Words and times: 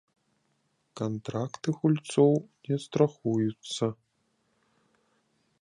Кантракты 1.01 1.69
гульцоў 1.81 2.33
не 2.69 2.77
страхуюцца. 2.87 3.85